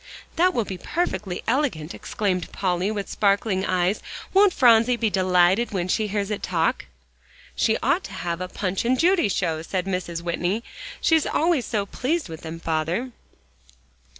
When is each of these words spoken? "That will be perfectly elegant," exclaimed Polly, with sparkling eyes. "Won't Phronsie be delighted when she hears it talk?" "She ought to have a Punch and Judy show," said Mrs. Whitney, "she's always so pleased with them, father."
"That 0.35 0.55
will 0.55 0.65
be 0.65 0.79
perfectly 0.79 1.43
elegant," 1.47 1.93
exclaimed 1.93 2.51
Polly, 2.51 2.89
with 2.89 3.07
sparkling 3.07 3.63
eyes. 3.63 4.01
"Won't 4.33 4.51
Phronsie 4.51 4.95
be 4.95 5.11
delighted 5.11 5.73
when 5.73 5.87
she 5.87 6.07
hears 6.07 6.31
it 6.31 6.41
talk?" 6.41 6.87
"She 7.55 7.77
ought 7.83 8.03
to 8.05 8.11
have 8.13 8.41
a 8.41 8.47
Punch 8.47 8.83
and 8.83 8.99
Judy 8.99 9.29
show," 9.29 9.61
said 9.61 9.85
Mrs. 9.85 10.23
Whitney, 10.23 10.63
"she's 11.01 11.27
always 11.27 11.67
so 11.67 11.85
pleased 11.85 12.29
with 12.29 12.41
them, 12.41 12.59
father." 12.59 13.11